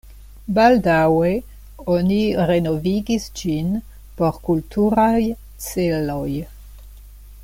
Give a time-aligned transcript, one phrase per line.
[0.59, 1.27] Baldaŭe
[1.95, 2.17] oni
[2.51, 3.69] renovigis ĝin
[4.21, 5.17] por kulturaj
[5.67, 6.29] celoj.